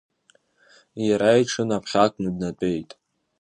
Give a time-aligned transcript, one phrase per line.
[1.07, 2.91] Иара иҽынаԥхьакны днатәеит.